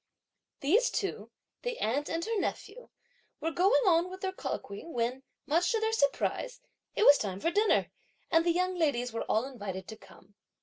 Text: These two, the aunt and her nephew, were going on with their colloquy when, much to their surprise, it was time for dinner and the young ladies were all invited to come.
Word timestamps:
These 0.61 0.89
two, 0.89 1.29
the 1.61 1.77
aunt 1.77 2.09
and 2.09 2.25
her 2.25 2.39
nephew, 2.39 2.89
were 3.39 3.51
going 3.51 3.83
on 3.85 4.09
with 4.09 4.21
their 4.21 4.31
colloquy 4.31 4.83
when, 4.83 5.21
much 5.45 5.71
to 5.73 5.79
their 5.79 5.93
surprise, 5.93 6.59
it 6.95 7.03
was 7.05 7.19
time 7.19 7.39
for 7.39 7.51
dinner 7.51 7.91
and 8.31 8.43
the 8.43 8.49
young 8.51 8.73
ladies 8.75 9.13
were 9.13 9.25
all 9.25 9.45
invited 9.45 9.87
to 9.89 9.95
come. 9.95 10.33